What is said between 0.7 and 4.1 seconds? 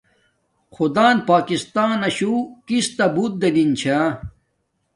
خدان پاکستاناشو کس تا بوت دنن چھا